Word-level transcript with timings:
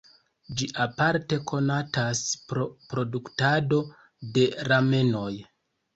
Ĝi 0.61 0.67
aparte 0.85 1.37
konatas 1.51 2.23
pro 2.53 2.65
produktado 2.95 3.83
de 4.39 4.51
ramenoj. 4.71 5.31